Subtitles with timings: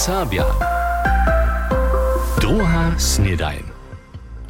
[0.00, 0.44] Serbia.
[2.40, 3.62] Druga snedajn.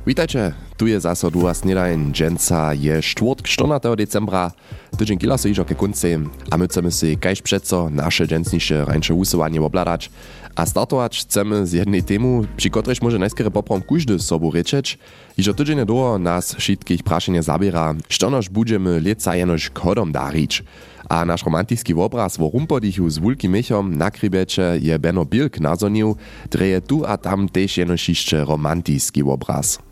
[0.06, 2.12] Witajcie, tu je zaso druga snedajn.
[2.12, 4.52] Dżęca je czwartk 14 decembra.
[4.98, 6.08] Tydzień kila so iżo ke kunce,
[6.50, 10.10] a my chcemy si kajś przeco nasze dżęcnisze rańcze usuwanie obladać.
[10.56, 14.98] A startować chcemy z jednej temu, przy którejś może najskiery poprom każdy z sobą ryczeć.
[15.38, 20.64] Iżo tydzień do nas wszystkich praszenie zabiera, što noż będziemy leca jenoż kodom darić.
[21.08, 26.16] A nasz romantický obraz wo rumpodichu z wulkim mechom na krybeče je Benno Bilk nazonił,
[26.50, 29.89] dreje tu a tam też jenoż jeszcze romantický obraz.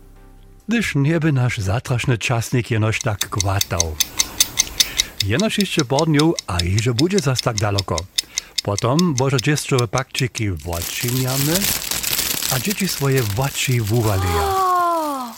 [0.69, 3.97] Gdyż nie by nasz zatrašny czasnik jenoś tak gwatał.
[5.27, 7.97] Jenoż jeszcze bodnił, a iże będzie zas tak daleko.
[8.63, 11.55] Potom boże dziecko pakczyki wodczyniamy,
[12.55, 14.43] a dzieci swoje wodczy wuwaleja.
[14.43, 15.35] O,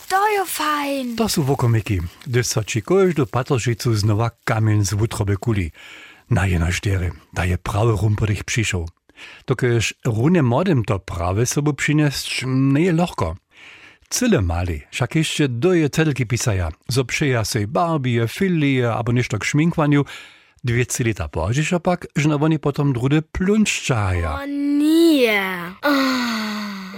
[1.17, 5.71] to są wokomiki, gdyż so ci każdu patrzycu znowa kamień z wutroby kuli.
[6.29, 8.89] Na jeno sztery, da je prawy rumpodych przyszł.
[9.47, 13.35] Dokiż runie młodym to prawe sobie przynieść nie je lochko.
[14.11, 16.67] Cyle mali, však ešte doje celky pisaja.
[16.91, 20.03] Zopšeja sej barbie, filije, abo nešto k šminkvanju.
[20.59, 24.43] Dve cilita požiša pak, žna oni potom drude plunščaja.
[24.43, 25.39] O nie.
[25.79, 25.95] Oh.
[25.95, 26.51] Ah.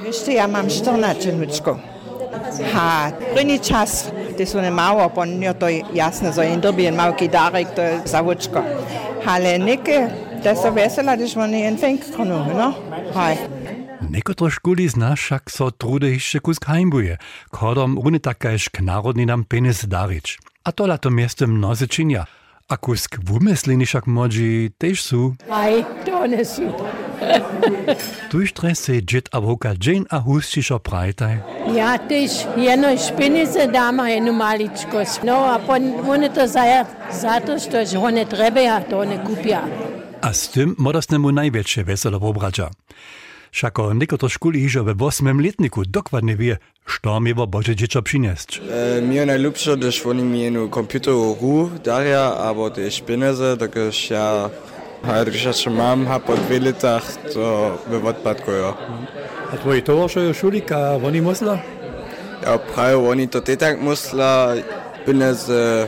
[0.03, 1.77] Veste, ja mam 14 nučko.
[2.73, 6.97] Ha, prvni čas, te so ne malo, po njo to je jasno, za en dobijen
[6.97, 8.63] malki darek, to je zavučko.
[9.25, 10.09] Ale neke,
[10.43, 12.73] da so vesela, da smo ne en fenk kronu, no?
[13.13, 13.37] Haj.
[14.09, 20.39] Некоторые школи зна шак со трудеище кус каймбуе, кодом руне такаешк народни нам пенес дарич.
[20.63, 22.25] A to lato miesto mnoze činja.
[22.69, 25.35] A kusk vumeslini šak mođi tež su.
[25.51, 26.63] Aj, to ne su.
[28.31, 31.37] tu štre se džet avoka džen a hustišo prajtaj.
[31.75, 35.23] Ja tež jedno špinice dama jednu maličkost.
[35.23, 39.61] No, a pon, one to zaja, zato što že one trebeja, to one kupja.
[40.21, 42.69] A s tym modosnemu największe weselo pobraća.
[43.53, 46.57] Szakolnik oto szkuli iżo we ósmym letniku dokładnie wie,
[47.03, 48.61] co miewa Boże dziecko przynieść.
[48.97, 54.49] E, mi najlepsze, gdyż w nim jenu komputer ru, daria, albo te szpineze, dokąd ja
[55.03, 58.51] Harysza trzymam, a po dwie latach to w odpadku.
[59.53, 61.57] A twoje towarzysze szulika, oni musla?
[62.45, 64.47] Ja prawie oni to ty tak musla,
[65.05, 65.87] bin es, äh,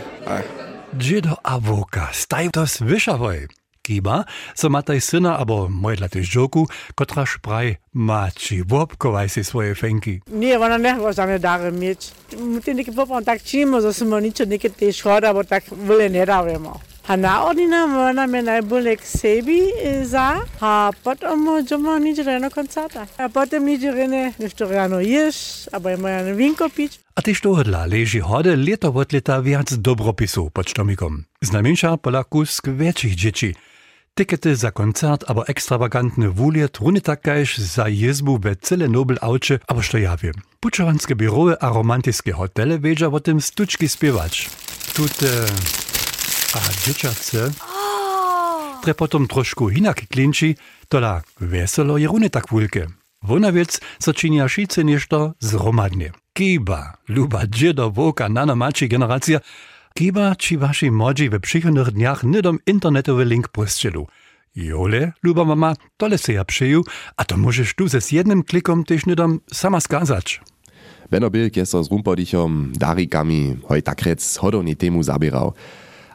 [0.94, 3.48] Dzido awoka, staj to słyszawaj
[3.86, 4.24] giba,
[4.56, 10.22] so mataj syna albo mojdla też żoku, kotra szpraj maci, wopkowaj si swoje fenki.
[10.28, 12.12] Nie, ona nie go za mnie dary mieć.
[12.40, 16.10] My ty nieki popom tak čimo, że smo ničo neke te škoda, bo tak vle
[16.10, 16.80] ne ravimo.
[17.08, 19.62] A na odina ona me najbolje k sebi
[20.04, 23.06] za, a potom ćemo nič reno koncata.
[23.18, 27.00] A potem nič rene nešto rano ješ, abo je ja moja vinko pić.
[27.16, 31.24] A tež tohodla leži hode leto od leta viac dobropisov pod štomikom.
[31.42, 33.54] Znamenša pa lahko skvečih dječi.
[34.16, 39.82] Tikety za koncert abo ekstravagantne wuliet runy takajž za jezbu we cyle Nobel aucie, abo
[39.82, 40.34] što ja wiem.
[40.60, 44.50] Pučovanske birowe a romantiskie hotele wiedzia o tym stuczki śpiewać.
[44.96, 45.46] Tute...
[46.56, 47.52] A dzieciace...
[48.84, 50.56] Tre potom trošku hinak klinči,
[50.88, 52.88] tola veselo je runy tak wulke.
[53.24, 56.12] Wona wiec, so činia šice nešto zromadnie.
[56.34, 59.40] Kiba, luba dziedo, woka, nana mači generacja,
[59.96, 64.08] kiba či vaši modži we przychodnych dniach nydom internetowy link pościelu.
[64.56, 66.84] Jole, luba mama, tole se ja przyju,
[67.18, 70.42] a to możesz tu ze z jednym klikom też nydom sama skazać.
[71.12, 75.54] Benno Bilk je so z rumpodichom darikami hoj takrec hodowni temu zabierał.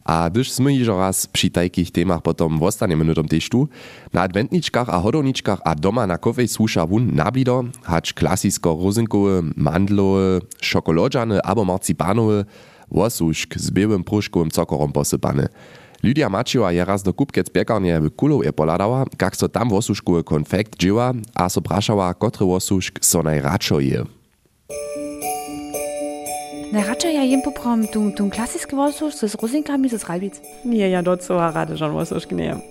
[0.04, 3.69] A gdyż sme iżo raz przy takich temach potom wostaniemy nudom tež tu,
[4.12, 10.40] na adventniczkach a hodowniczkach a doma na kofej słusza wun nablido, hacz klasisko rozinkowe, mandlowe,
[10.60, 12.44] szokolodżane abo marcipanowe,
[12.90, 15.48] wosuszk z białym pruszkowym cokorom posypane.
[16.02, 20.24] Lydia Maciła je raz do kupkec piekarnie w Kulow je poladała, jak so tam wosuszkowy
[20.24, 24.04] konfekt dzieła, a so praszała, kotry wosuszk so najradšo je.
[26.72, 30.40] Najradšej ja jem poprom tu, tu klasiski vosuš z rozinkami z rajbic.
[30.64, 32.62] Nie, ja docela rada, že on was gnijem.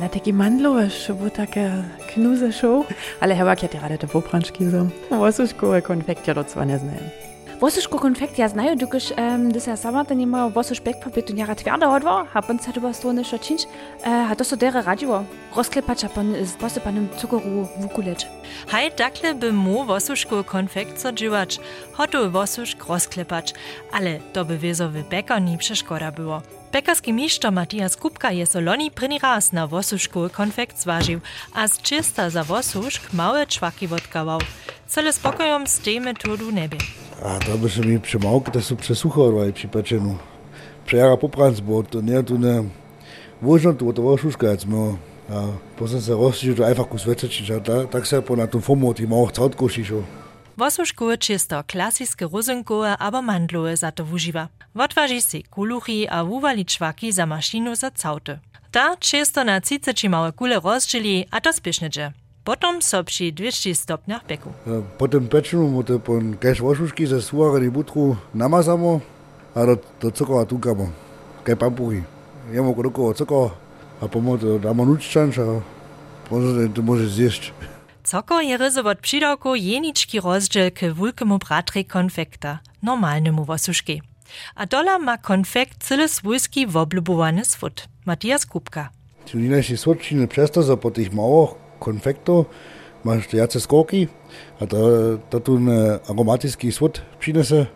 [0.00, 0.88] Na taki mandlowe,
[1.20, 2.86] bo takie knuze show.
[3.20, 4.88] Ale chyba kiedy rada te popranczki są.
[5.10, 7.35] Wosuszkowe konfekt ja docela ne znajem.
[7.60, 11.88] Vosuško konfekt ja znajo, dokiž um, ja sama ten ima vosuš backpapier tu njara tvrda
[11.88, 15.24] odvo, a pon se doba stone šo činč, uh, a to so dere radivo.
[15.56, 17.08] Rozklepač a pon z posypanym
[18.96, 21.58] takle by mu wosuszkowy konfekt co dziewacz,
[21.92, 23.54] hotowy wosuszk rozklepacz,
[23.92, 26.42] ale to by wiezowy bekar nie przeszkoda było.
[26.72, 31.20] Pekarski mistrz Matias Kupka je soloni prni raz na wosuszkowy konfekt zważył,
[31.54, 34.40] a z czysta za wosuszk małe czwaki wodkawał.
[34.86, 37.05] Cele spokojom z tej metodu nebie.
[37.22, 40.18] A to by się mi przemałki, to są przesuchowali przy pieczeniu.
[40.86, 42.64] Przejara popranc, bo to tu nie...
[43.42, 44.96] Włożą tu to woszuszka, jak my
[45.28, 45.42] A
[45.76, 48.94] potem se rozšiřil do einfach kus večečiť a tak, tak se po na tom formu
[48.94, 50.02] tým auch cautko šišo.
[50.56, 54.48] Wosuškowe čisto klasiske rozynkowe abo mandlowe za to wužiwa.
[54.74, 57.26] Wotwaži si kuluchi a wuvali čwaki za
[57.74, 58.38] za cauty.
[58.70, 61.90] Ta čisto na 30 małe kule rozdzieli a to spiesznie
[62.46, 64.52] Potom so przy 200 stopniach peku.
[64.98, 69.00] Po tym peczeniu mu to po kaž vošušky ze suvarení butru namazamo
[69.54, 70.86] a do, do cukora tukamo.
[71.42, 72.02] Kaj pampuchy.
[72.52, 73.50] Jemo kodokovo cukor
[74.00, 75.58] a pomo to damo nuččanč a
[76.30, 77.50] potom to môže zjesť.
[78.06, 84.02] Coko je ryzo od přidawku jenički rozdziel k wulkemu bratrej konfekta, normalnemu wosuszki.
[84.54, 87.90] A dola ma konfekt cyle swójski woblubowany swód.
[88.06, 88.94] Matthias Kupka.
[89.30, 92.44] Tu inače svodčine přesto za po małych konfektu,
[93.04, 94.08] imaš jace skoki,
[94.60, 95.60] a to, to tu
[96.08, 97.66] aromatijski svod přinese,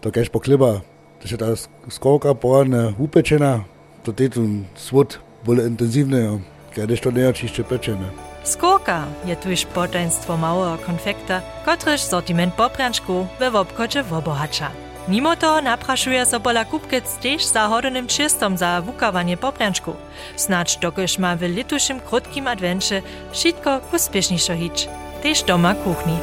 [0.00, 0.80] to kajš pokleba,
[1.18, 1.56] to je ta
[1.88, 3.64] skoka povarne upečena,
[4.02, 6.40] to je tu svod bolj intenzivne,
[6.74, 8.10] kaj deš to ne čišče pečene.
[8.44, 14.89] Skoka je tuž potenstvo malega konfekta, kotrež sortiment poprančku v obkoče obohača.
[15.08, 19.96] Mimo toho naprašuje so pola kupkec tež za hodonym čistom za wukawanie poprjanczku.
[20.36, 23.02] Snacz dokoż ma w litušim krótkim advencie
[23.32, 24.88] wszystko uspieszniejszo hić.
[25.22, 26.18] Tež doma kuchni.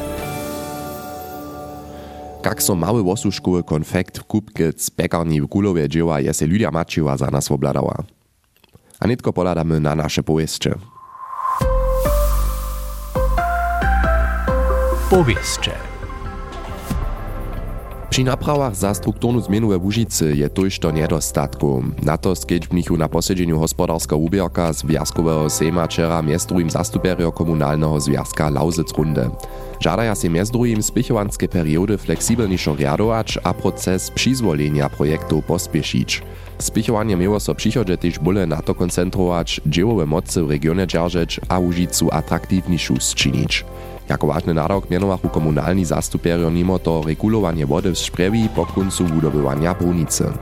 [2.42, 7.30] Kak so mały wosuszkowy konfekt kupkec pekarni w Kulowie dzieła je se Lydia Maciła za
[7.30, 7.94] nas obladała.
[9.00, 10.74] A nitko poladamy na nasze powieście.
[15.10, 15.87] Powieście.
[18.18, 20.48] Při naprawach za strukturnu we Łužicy je
[20.80, 21.84] to nedostatku.
[22.02, 28.92] Na to skedźbnichu na posiedzeniu hospodarskiego ubierka Związkowego Sejma wczera miestruim zastuperio komunalnego związka Lausic
[28.92, 29.30] Runde.
[29.80, 36.22] Żadaja się miestruim spichowanskie periody fleksibelniejszo riadować, a proces przyzwolenia projektu pospieszyć.
[36.58, 41.58] Spichowanie miało so przychodzie też bóle na to koncentrować, dziełowe mocy w regionie dzierżeć, a
[41.58, 43.64] Łužicu atraktivniejszą zczynić.
[44.08, 49.74] Jako ważny narok mianowachu komunalni zastuperio mimo to regulowanie wody w Szprewi po końcu budowywania
[49.74, 50.32] brunicy.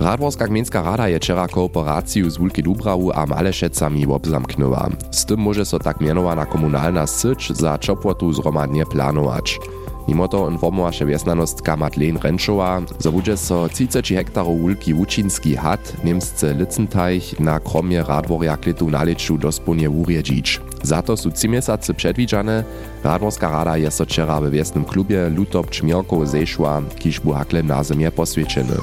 [0.00, 4.88] Radworska rada je wczera kooperaciju z Wulki Dubrawu a Malešecami obzamknęła.
[5.10, 9.60] Z tym może so tak mianowana komunalna syć za czopłotu zromadnie planować.
[10.08, 16.54] Mimo to informowaše wjesnanostka Madeleine Renschowa, że będzie so 30 hektarów Wulki Łuczynski hat, niemsce
[16.54, 20.60] Litzenteich na kromie Radworja klitu naleczu dosponie urjedzić.
[20.82, 22.64] Za to są trzy miesiące przedwidziane.
[23.04, 27.84] Radworska rada jest so wczera we wiesnym klubie Lutop Czmierkow zeszła, kiż bu hakle na
[27.84, 28.76] zemie poswieczeny.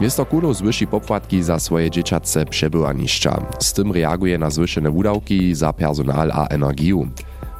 [0.00, 3.42] Miasto Kulo zwyši popłatki za swoje dzieciace przebywaniszcza.
[3.58, 7.06] Z tym reaguje na zwyšene wudawki za personal a energię.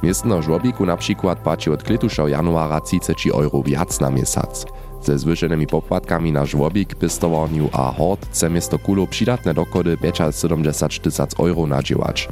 [0.03, 4.65] Miestno żłobiku na przykład płaci od kletusza januara 30 euro wiac na miesiąc.
[5.03, 11.39] Ze zwyšenymi popłatkami na żłobik, pistowarniu a hort chce miasto Kulo przydatne dokody 570 tysac
[11.39, 12.27] euro nadziewać.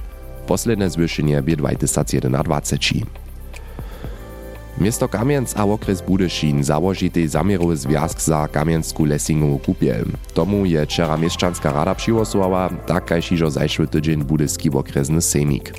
[0.47, 3.05] Posledne zwyšenie bie 2021.
[4.81, 10.05] Miasto Kamienc a okres Budyšin załožitej zamierowy związk za Kamiensku Lessingową kupiel.
[10.33, 15.73] Tomu je wczera mieszczanska rada przyłosowała, tak kaž iżo zajszły tydzień budyski okresny sejmik.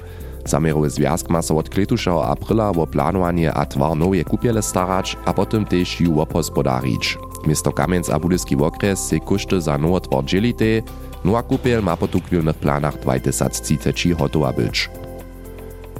[0.46, 5.32] Zamierowy związk ma so od kletusza aprila o planowanie a twar nowe kupiele starać, a
[5.32, 7.18] potem też ju obhospodarić.
[7.46, 10.82] Miasto Kamienc a budyski okres se koszty za nowe twar dzielite,
[11.24, 14.90] no a kupiel ma po tukwielnych planach 2030 hotowa być.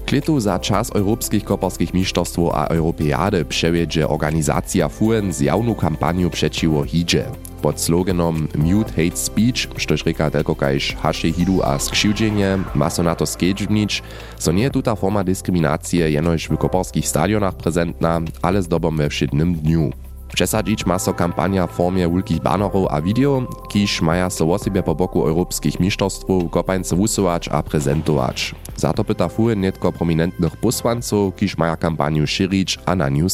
[0.06, 6.84] Kletu za czas europejskich koparskich mistrzostw a Europeady przewiedzie organizacja FUN z jawną kampanią przeciwko
[6.84, 7.24] hidzie.
[7.66, 13.02] Pod sloganom Mute Hate Speech, štož reka telko kajž haše hidu a skřivdženje, ma so
[13.02, 14.06] na to skedžbnič,
[14.38, 19.58] so nie tuta forma diskriminacije jenož w koparskich stadionach prezentna, ale z dobom we všednym
[19.58, 19.90] dniu.
[20.30, 24.94] Przesadzić ma so kampania w formie wielkich banerów a video, kiż maja so osebie po
[24.94, 28.54] boku europejskich mistrzostwów kopańce wusować a prezentować.
[28.76, 33.26] Za to pyta fury netko prominentnych posłanców, kiż maja kampaniu szyrić a na nią.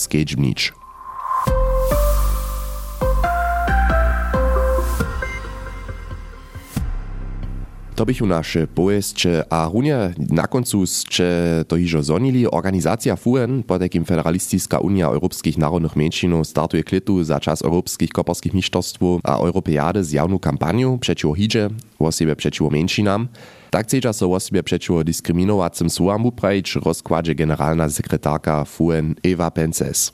[8.02, 11.24] To bychu nasze pojeździe, a runie na końcu ste
[11.68, 12.50] to hižo zonili.
[12.50, 18.54] Organizacja FUN, pod jakim Federalisticka Unia Europejskich Narodnych Mniejszynów startuje klitu za czas Europejskich Koparskich
[18.54, 21.68] Mistrzostw a Europeady z jawną kampanią przeciwko hidzie,
[21.98, 23.28] właściwie przeciwko mniejszynam.
[23.70, 30.10] Tak chcedza so właściwie przeciwko dyskryminowacym słowam uprawić rozkładzie generalna sekretarka FUN Ewa Pences.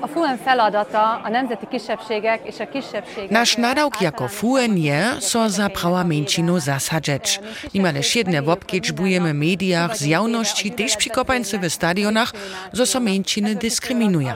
[0.00, 3.30] A FUN feladata a nemzeti kisebbségek és a kisebbségek...
[3.30, 7.40] Nasz nadawk jako FUN je, so za prawa męczinu zasadzeć.
[7.72, 12.32] Nimale siedne wopkieć bujemy w mediach z jawności też przykopańcy w stadionach,
[12.72, 14.34] zo so męcziny dyskryminuje.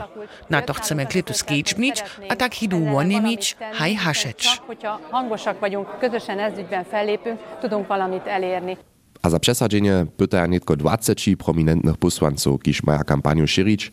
[0.50, 4.60] Na to chcemy klitu skieczbnić, a tak hidu łonie mieć, haj haszeć.
[4.66, 8.76] Hogyha hangosak vagyunk, közösen ez ügyben fellépünk, tudunk valamit elérni.
[9.22, 13.92] A za przesadzenie pytaja netko 20 prominentnych posłanców, kiż maja kampaniu szyrić,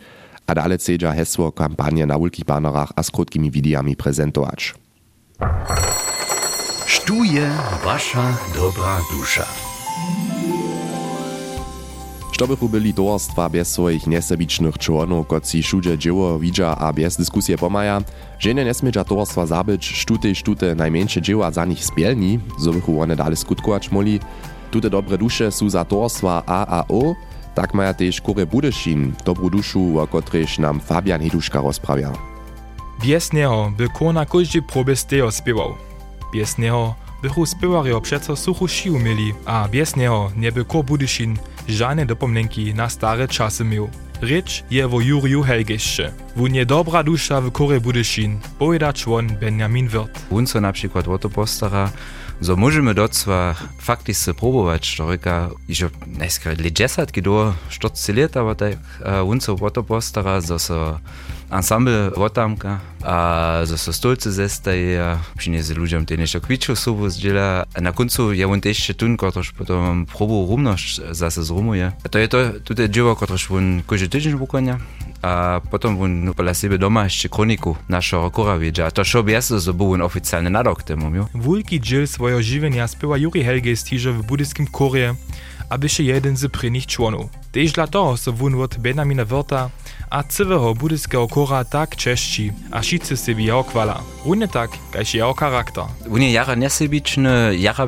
[0.49, 4.73] a dalej cedza hesło kampanię na wielkich banerach a z krótkimi widiami prezentować.
[6.87, 7.49] Stuje
[7.83, 9.45] wasza dobra dusza.
[12.31, 17.57] Što bychu byli towarstwa bez swoich nesebicznych członów, koci wszędzie dzieło widza a bez dyskusje
[17.57, 18.01] pomaja,
[18.39, 22.39] żenie nesmiedza towarstwa zabyć, sztute sztute najmniejsze dzieła za nich spielni,
[22.73, 24.19] bychu one dalej skutkować moli.
[24.71, 27.15] Tute dobre dusze są za towarstwa A a O,
[27.59, 32.15] tak maja też Kore Budešin, dobrú dušu, o kotrež nam Fabian Heduška rozprawia.
[33.03, 35.75] Bez neho by kona každý probe stejo spiewał.
[36.31, 38.67] Bez neho bychu spiewarjo przeco suchu
[39.45, 41.35] a bez neho nie by Kor Budyszin
[41.67, 42.07] żadne
[42.75, 43.63] na stare czasy.
[44.21, 46.11] Rycz je wo Juriju Helgešće.
[46.37, 50.19] Wun je dobra dusza w Kore Budyszin, pojeda człon Benjamin Wirt.
[50.31, 51.91] Wun so na przykład o to postara,
[52.41, 58.77] so możemy docwa fakticznie próbować, reka, iż najskrat legesat, kido sztorcy lata, aber tak,
[59.23, 60.99] wun so o to postara, so
[61.51, 67.91] ensemble wotamka, a so stolce zestaje, przyniesie ludziom te jeszcze kwiczu subu zdziela, a na
[67.91, 71.91] końcu je wun też tun, kotoż potom próbu rumność zase zrumuje.
[72.11, 74.77] To je to, tutaj dzieło, kotoż wun każdy tydzień wykonia,
[75.21, 79.73] a potom wun pola siebie doma jeszcze kroniku naszego kora wiedzie, to by jasno, so
[79.73, 81.27] był oficjalny nadok temu?
[81.33, 85.15] Wulki dziel swojego żywienia spiewa Juri Helge stiże w budyskim korie,
[85.69, 87.38] aby się jeden z prynych członów.
[87.51, 89.69] Tež dla toho so wun od Benjamina Wörta
[90.09, 94.01] a cyłego budyskiego kora tak cześci, a wszyscy sobie jeho kwala.
[94.25, 95.83] Równie tak, kaž jeho charakter.
[96.07, 97.87] Wun je jara nesebiczny, jara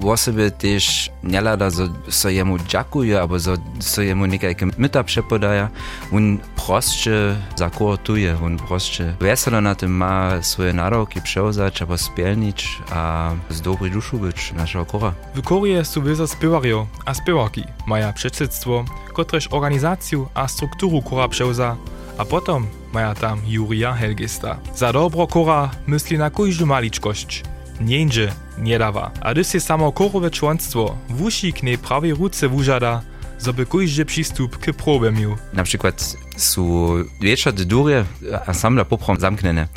[0.00, 5.04] przeczyn, osoby też nie lada, so, so jemu dziakuje, albo so, so jemu niekajke myta
[5.04, 5.68] przepodaja.
[6.12, 13.30] Wun prostsze zakortuje, wun prostsze weselo na tym ma swoje naroki przełzać, albo spielnić, a
[13.50, 15.12] z dobrej duszu być naszego kora.
[15.34, 21.76] W korie są wiele spiewarjo a spiewarki, maja przedsiedztwo, kotreż organizację a strukturu kora przewza,
[22.18, 24.56] a potom maja tam Jurija Helgesta.
[24.74, 27.42] Za dobro kora myśli na każdą maliczkość.
[27.80, 29.10] Niendzie nie dawa.
[29.20, 33.02] A gdy się samo korowe członstwo wusi k niej prawej ruce wużada,
[33.44, 35.36] żeby każdy przystup k probie miał.
[35.52, 36.88] Na przykład są
[37.20, 38.04] wieczor dury
[38.46, 39.68] ensembla poprom zamknene.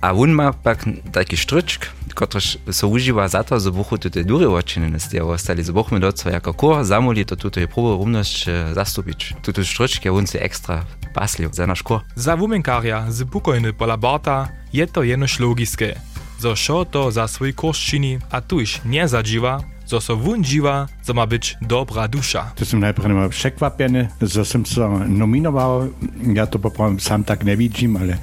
[0.00, 4.48] A wun ma pak taki sztryczk, kotreż so używa za to, że buchu te dury
[4.48, 8.46] odczynene z tego ostali, że buchmy do co jako kor zamoli to tutaj próbę równość
[8.72, 9.34] zastupić.
[9.42, 10.84] Tutu sztryczk ja wun se ekstra
[11.14, 12.00] paslił za nasz kor.
[12.16, 16.00] Za wumenkarja z pukojny pola Barta je to jenoż logiske.
[16.38, 20.44] Zo šo to za swój kurs czyni, a tuż nie zadziwa, zo so wun
[21.02, 22.52] zo ma być dobra dusza.
[22.54, 25.90] To som najprv mal překvapený, že som sa nominoval.
[26.22, 28.22] Ja to poprvom sám tak nevidím, ale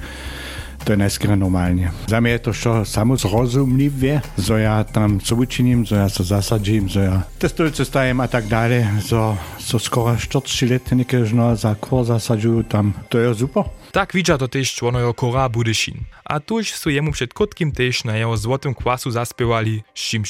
[0.86, 1.90] to je najskôr normálne.
[2.06, 6.86] Za mňa je to čo samozrozumlivé, že ja tam co učiním, že ja sa zasadím,
[6.86, 9.18] že ja testujúce stajem a tak dále, že
[9.58, 12.94] so skoro 40 let niekožno za kor zasadzujú tam.
[13.10, 13.66] To je super.
[13.90, 16.06] Tak widza to też członojo kora Budyszin.
[16.24, 19.82] A tuż su jemu przed krótkim też na jeho złotym kwasu zaspiewali,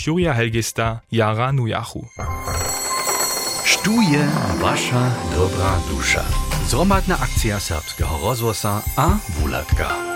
[0.06, 2.08] Jurija Helgesta jara nujachu.
[3.66, 4.28] Stuje
[4.60, 6.24] wasza dobra dusza.
[6.66, 10.15] Zromadna akcja serbskiego rozwosa a wulatka.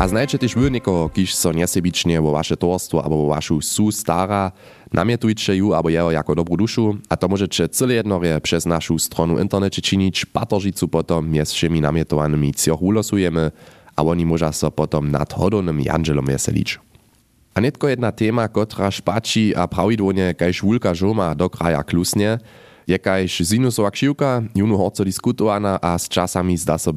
[0.00, 4.48] A znajčete žbu niekoho, kýž so nesebične vo vaše torstvo alebo vo vašu sú stará,
[4.88, 9.36] namietujte ju alebo jeho ako dobrú dušu a to môžete celé jednorie přes našu stronu
[9.36, 13.52] internete činiť, patoržicu potom je s všemi namietovanými cioch ulosujeme
[13.92, 16.80] a oni môža sa potom nad hodoným Janželom veseliť.
[17.52, 22.40] A netko jedna téma, ktorá špačí a pravidlne, kaj švulka žoma do kraja klusne,
[22.90, 26.90] je kajž sinusová kšivka, junu horco diskutowana a z czasami zda so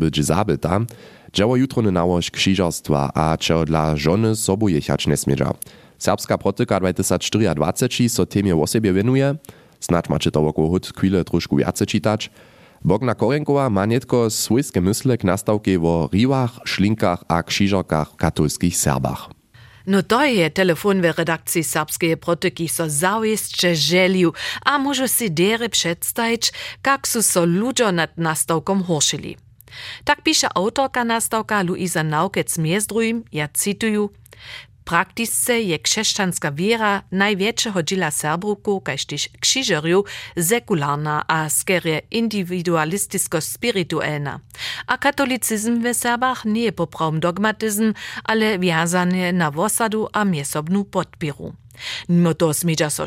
[1.34, 5.54] dzieło jutrony nałož krzyżarstwa a czego dla żony sobu jechać nesmiedza.
[5.98, 9.36] Serbska protyka 2024 so temie o siebie venuje,
[9.80, 12.32] snad macie to wokół hud chwilę troszkę więcej czytać.
[12.86, 19.43] Bogna Korenkowa ma netko swojskie mysle k nastawke o riwach, szlinkach a krzyżarkach katolskich Serbach.
[19.86, 24.34] No to je telefon w redakcji serbskiej protyki so zawisće želju,
[24.66, 26.52] a może si dere przedstawić,
[26.86, 29.38] jak su so ludzie nad nastawką horszyli.
[30.04, 34.10] Tak pisze autorka nastawka Luisa Naukec Miezdrujim, ja cituju,
[34.86, 39.06] Praktisce je křesťanská wiera największego dziela Serbruków, kaž
[39.40, 44.40] krzyżerjów, sekularna a skerie individualistisko-spiritualna.
[44.88, 51.54] A katolicyzm w Serbach nie je poprawny dogmatyzm, ale wiazany na wosadu a miesobnu podpiru.
[52.10, 53.04] Mimo to smieđa so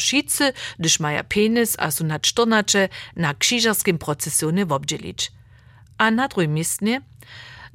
[0.78, 5.32] gdyż maja penis a su na čtornače na krzyżerskim procesionie wobdzielić.
[5.98, 6.84] A na drugim miejscu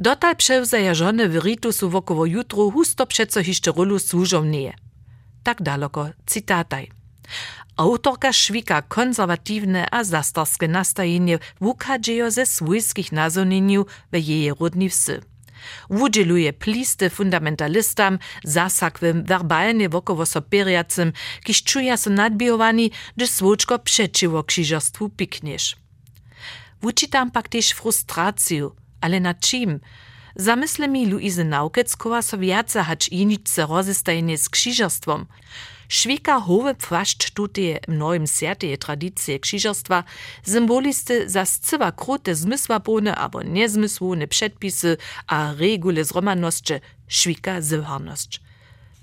[0.02, 4.74] Dotal převzaja žony w ritusu wokoło jutru husto přeco hišće rolu służomnieje.
[5.44, 6.88] Tak daleko citataj.
[7.78, 15.22] Autorka švika konzerwatywne a zastarskie nastajenie wukadziejo ze swójskich nazonieniu w jej rodni wsy.
[15.90, 25.10] Wudzieluje plisty fundamentalistam, zasakwym, werbalnie wokoło soperiacym, kiż czuja so nadbijowani, gdy swoczko przeciwo krzyżostwu
[25.10, 25.76] pikniesz.
[26.82, 29.80] Wučitam pak też frustraciju, ale na czym?
[30.36, 35.26] Zamysle mi Luizy Naukeckowa so wiace hać inice rozestajenie z krzyżostwom.
[35.90, 40.04] Švika howe płaszcz tutaj mnogim sjatej tradycje krzyżostwa,
[40.44, 48.42] symbolisty za scywa krute zmysłapone albo niezmysłone przedpisy a regule zromanosće, švika zywharnosć.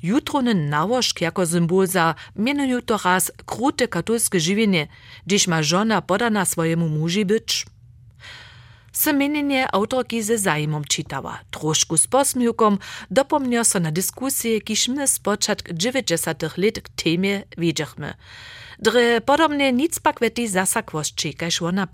[0.03, 4.87] Jutrony nałożk jako symbol za mianują to raz krute katolskie żywienie,
[5.27, 7.25] gdyż ma żona podana swojemu muži.
[8.99, 11.39] Semeninie autorki ze zajmom čitała.
[11.51, 11.97] Trošku
[13.11, 16.89] dopomnio so na dyskusje, kiż my z początku 90 lat k.
[18.79, 21.87] Dre podobnie nic pak weti zasakwości, kaž ona.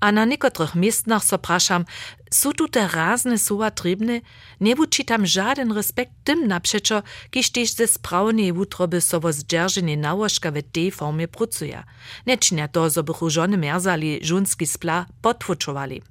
[0.00, 1.84] A na niekotrych miejscach so praszam,
[2.30, 4.20] są tu te razne słowa trybne?
[4.60, 9.96] Nie wyczytam żaden respekt tym na przeczo, kiż też ze sprawnej wutroby so wo zdzierżenie
[9.96, 11.82] nałożka w tej formie pracuje.
[12.26, 16.02] Nie czynia to, bychu żony merzali żunski spla potwuczowali.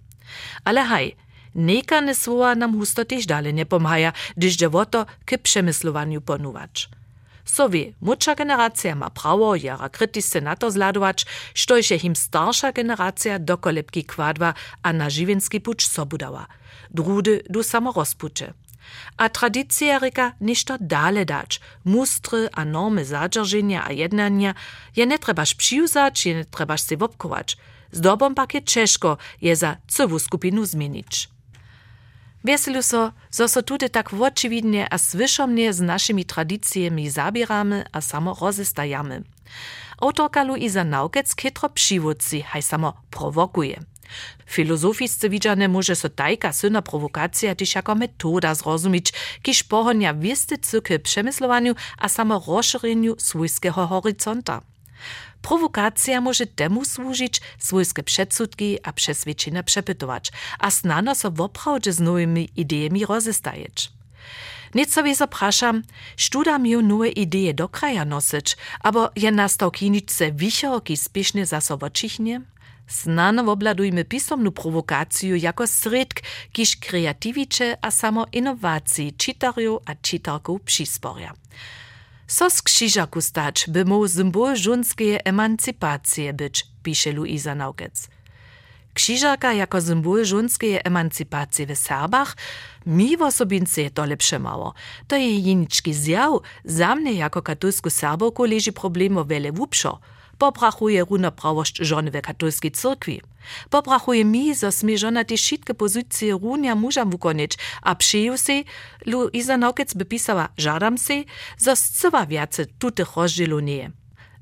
[0.63, 1.15] Ale haj,
[1.55, 6.89] nekane słowa nam husto też dalej nie pomaja, gdyż je to k przemyslowaniu ponuwać.
[7.45, 13.39] Sowie, młodša generacja ma prawo jara krytisce na to zladować, štož je him starsza generacja
[13.39, 16.47] do kolebki kwadwa a na żywienski pucz sobudała.
[16.91, 18.53] Drudy du samo rozpucze.
[19.17, 24.53] A tradycja reka ništo dale dać, mustry a normy zadrżenia a jednania
[24.95, 27.57] je nie trebaż przyjuzać, je nie trebaż se wopkować.
[27.91, 31.34] Zdobom pak je češko je za całą skupinu zmienić.
[32.45, 38.37] Wieselu so, zo so tudy tak wočividnie a swyszomnie z naszymi tradycjami zabieramy a samo
[38.41, 39.23] rozestajamy.
[40.01, 43.79] Autorka Luisa Naukec chytro przywódcy, haj samo prowokuje.
[44.45, 50.99] Filozofisce widziane może so tajka syna prowokacja tyś jako metoda zrozumieć, kiż pohonia wisty cyky
[50.99, 54.61] przemyslowaniu a samo rozszerzeniu swojskiego horyzonta.
[55.41, 62.49] Prowokacja może temu służyć, swojskie przedsudki a przeswiadczenia przepytować, a znano so woprawdzie z nowymi
[62.55, 63.91] ideami rozestajeć.
[64.75, 65.83] Nieco wie zapraszam,
[66.17, 72.41] sztuda miał nowe idee do kraja nosić, abo je nastał kinice wichorki spiesznie za sobočichnie?
[72.87, 81.33] Znano obladujmy pisomnu prowokację jako sredk, kiż kreatiwicze a samo innowacji czytarju a czytarków przysporia.
[82.27, 88.07] So z krzyżaku stać, by mu symbol żunskie emancypacje być, pisze Luisa Naukec.
[88.93, 92.37] Krzyżaka jako symbol żunskie emancypacje w Serbach
[92.85, 94.73] mi w osobince to lepsze mało.
[95.07, 96.33] To je jeniczki zjaw,
[96.65, 99.99] za mnie jako katolsku Serbowku leży problemo wiele wupszo.
[100.37, 103.21] Poprachuje równoprawość żony w katolskiej cyrkwi.
[103.69, 108.63] Poprachuje mi, zo sme žona te šitke pozicije runja mužam wukonić, a przyjął se,
[109.05, 111.23] Luisa Nokec by pisała, żadam se,
[111.57, 113.91] zo scywa wiace tutych rozdzielu nie.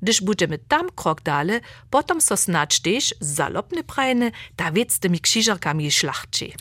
[0.01, 5.91] Gdyż będziemy tam krok dalej, potom so snacz też zalopne prajne, ta wiec tymi krzyżarkami
[5.91, 6.51] szlachczy.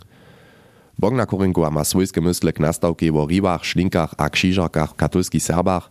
[0.98, 5.90] Bogna Korinkowa ma swojskie mysle k nastawki o ribach, szlinkach a krzyżarkach katolskich Serbach,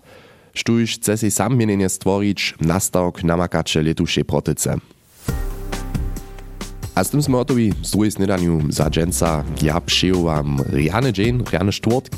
[0.54, 4.78] sztuż chce se sam mienienie stworić nastawk namakacze letuszej protyce.
[6.96, 9.44] A z tym sme hotowi z druhej snedaniu za dženca.
[9.64, 12.12] Ja přeju vám riane džen, riane štvort.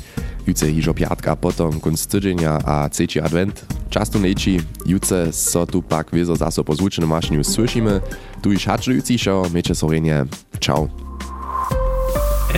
[0.46, 3.64] Juce hižo piatka, potom konc tydzenia a trzeci advent.
[3.88, 8.02] Často nejči, juce so tu pak wiezo zaso po zvučenom mašeniu słyšíme.
[8.42, 10.26] Tu iž hačujúcišo, meče sorenie.
[10.58, 10.90] Čau.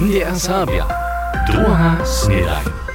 [0.01, 0.89] NDR Sabia.
[1.47, 2.86] Druga snedanie.